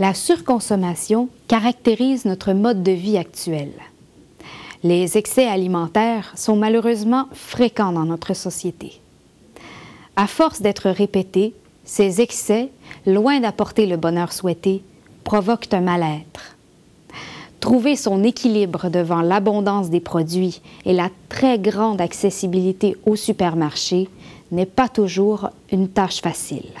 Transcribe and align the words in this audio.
La 0.00 0.12
surconsommation 0.12 1.28
caractérise 1.46 2.24
notre 2.24 2.52
mode 2.52 2.82
de 2.82 2.90
vie 2.90 3.16
actuel. 3.16 3.70
Les 4.82 5.16
excès 5.16 5.46
alimentaires 5.46 6.32
sont 6.34 6.56
malheureusement 6.56 7.28
fréquents 7.32 7.92
dans 7.92 8.04
notre 8.04 8.34
société. 8.34 9.00
À 10.16 10.26
force 10.26 10.60
d'être 10.60 10.90
répétés, 10.90 11.54
ces 11.84 12.20
excès, 12.20 12.70
loin 13.06 13.38
d'apporter 13.38 13.86
le 13.86 13.96
bonheur 13.96 14.32
souhaité, 14.32 14.82
provoquent 15.22 15.72
un 15.72 15.82
mal-être. 15.82 16.56
Trouver 17.60 17.94
son 17.94 18.24
équilibre 18.24 18.90
devant 18.90 19.22
l'abondance 19.22 19.90
des 19.90 20.00
produits 20.00 20.60
et 20.84 20.92
la 20.92 21.08
très 21.28 21.56
grande 21.60 22.00
accessibilité 22.00 22.96
au 23.06 23.14
supermarché 23.14 24.08
n'est 24.50 24.66
pas 24.66 24.88
toujours 24.88 25.50
une 25.70 25.88
tâche 25.88 26.20
facile. 26.20 26.72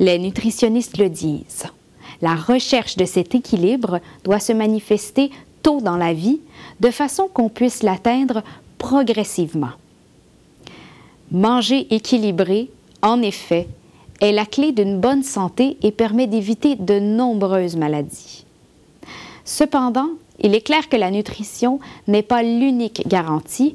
Les 0.00 0.18
nutritionnistes 0.18 0.98
le 0.98 1.08
disent. 1.08 1.68
La 2.20 2.34
recherche 2.34 2.96
de 2.96 3.04
cet 3.04 3.34
équilibre 3.34 4.00
doit 4.24 4.40
se 4.40 4.52
manifester 4.52 5.30
tôt 5.62 5.80
dans 5.80 5.96
la 5.96 6.12
vie, 6.12 6.40
de 6.80 6.90
façon 6.90 7.28
qu'on 7.32 7.48
puisse 7.48 7.82
l'atteindre 7.82 8.42
progressivement. 8.78 9.70
Manger 11.30 11.86
équilibré, 11.94 12.70
en 13.00 13.22
effet, 13.22 13.68
est 14.20 14.32
la 14.32 14.44
clé 14.44 14.72
d'une 14.72 15.00
bonne 15.00 15.22
santé 15.22 15.76
et 15.82 15.90
permet 15.90 16.26
d'éviter 16.26 16.76
de 16.76 16.98
nombreuses 16.98 17.76
maladies. 17.76 18.44
Cependant, 19.44 20.10
il 20.40 20.54
est 20.54 20.60
clair 20.60 20.88
que 20.88 20.96
la 20.96 21.10
nutrition 21.10 21.80
n'est 22.06 22.22
pas 22.22 22.42
l'unique 22.42 23.06
garantie, 23.08 23.74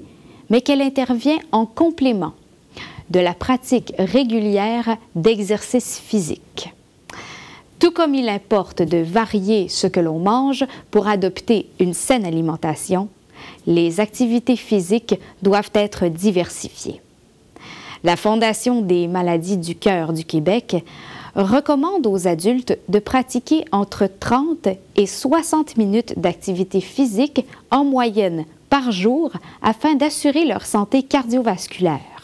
mais 0.49 0.61
qu'elle 0.61 0.81
intervient 0.81 1.39
en 1.51 1.65
complément 1.65 2.33
de 3.09 3.19
la 3.19 3.33
pratique 3.33 3.93
régulière 3.97 4.97
d'exercice 5.15 5.99
physique. 5.99 6.73
Tout 7.79 7.91
comme 7.91 8.15
il 8.15 8.27
importe 8.27 8.81
de 8.81 8.97
varier 8.97 9.69
ce 9.69 9.85
que 9.85 9.99
l'on 9.99 10.19
mange 10.19 10.65
pour 10.89 11.07
adopter 11.07 11.67
une 11.79 11.93
saine 11.93 12.25
alimentation, 12.25 13.07
les 13.67 13.99
activités 13.99 14.55
physiques 14.55 15.19
doivent 15.43 15.71
être 15.73 16.07
diversifiées. 16.07 17.01
La 18.03 18.15
Fondation 18.15 18.81
des 18.81 19.07
maladies 19.07 19.57
du 19.57 19.75
cœur 19.75 20.13
du 20.13 20.23
Québec 20.23 20.83
recommande 21.35 22.07
aux 22.07 22.27
adultes 22.27 22.77
de 22.89 22.99
pratiquer 22.99 23.63
entre 23.71 24.07
30 24.07 24.69
et 24.95 25.05
60 25.05 25.77
minutes 25.77 26.17
d'activité 26.17 26.81
physique 26.81 27.45
en 27.69 27.85
moyenne 27.85 28.45
par 28.69 28.91
jour 28.91 29.31
afin 29.61 29.95
d'assurer 29.95 30.45
leur 30.45 30.65
santé 30.65 31.03
cardiovasculaire. 31.03 32.16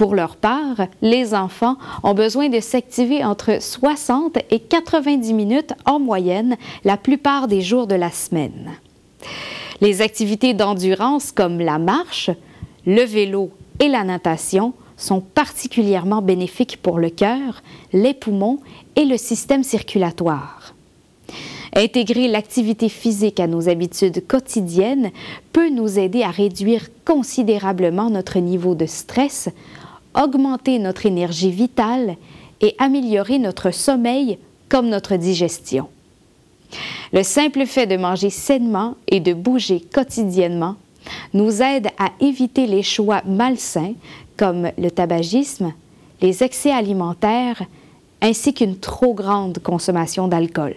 Pour 0.00 0.14
leur 0.14 0.36
part, 0.36 0.86
les 1.02 1.34
enfants 1.34 1.76
ont 2.02 2.14
besoin 2.14 2.48
de 2.48 2.58
s'activer 2.60 3.22
entre 3.22 3.60
60 3.60 4.38
et 4.50 4.58
90 4.58 5.34
minutes 5.34 5.74
en 5.84 6.00
moyenne 6.00 6.56
la 6.84 6.96
plupart 6.96 7.48
des 7.48 7.60
jours 7.60 7.86
de 7.86 7.96
la 7.96 8.10
semaine. 8.10 8.70
Les 9.82 10.00
activités 10.00 10.54
d'endurance 10.54 11.32
comme 11.32 11.60
la 11.60 11.78
marche, 11.78 12.30
le 12.86 13.02
vélo 13.02 13.50
et 13.78 13.88
la 13.88 14.02
natation 14.02 14.72
sont 14.96 15.20
particulièrement 15.20 16.22
bénéfiques 16.22 16.78
pour 16.80 16.98
le 16.98 17.10
cœur, 17.10 17.62
les 17.92 18.14
poumons 18.14 18.60
et 18.96 19.04
le 19.04 19.18
système 19.18 19.64
circulatoire. 19.64 20.74
Intégrer 21.76 22.26
l'activité 22.26 22.88
physique 22.88 23.38
à 23.38 23.46
nos 23.46 23.68
habitudes 23.68 24.26
quotidiennes 24.26 25.10
peut 25.52 25.68
nous 25.68 25.98
aider 25.98 26.22
à 26.22 26.30
réduire 26.30 26.88
considérablement 27.04 28.08
notre 28.08 28.38
niveau 28.38 28.74
de 28.74 28.86
stress, 28.86 29.50
augmenter 30.14 30.78
notre 30.78 31.06
énergie 31.06 31.50
vitale 31.50 32.16
et 32.60 32.74
améliorer 32.78 33.38
notre 33.38 33.70
sommeil 33.70 34.38
comme 34.68 34.88
notre 34.88 35.16
digestion. 35.16 35.88
Le 37.12 37.22
simple 37.22 37.66
fait 37.66 37.86
de 37.86 37.96
manger 37.96 38.30
sainement 38.30 38.96
et 39.08 39.20
de 39.20 39.34
bouger 39.34 39.80
quotidiennement 39.80 40.76
nous 41.34 41.62
aide 41.62 41.88
à 41.98 42.10
éviter 42.20 42.66
les 42.66 42.82
choix 42.82 43.22
malsains 43.26 43.94
comme 44.36 44.70
le 44.78 44.90
tabagisme, 44.90 45.72
les 46.20 46.44
excès 46.44 46.70
alimentaires 46.70 47.62
ainsi 48.20 48.54
qu'une 48.54 48.78
trop 48.78 49.14
grande 49.14 49.58
consommation 49.58 50.28
d'alcool. 50.28 50.76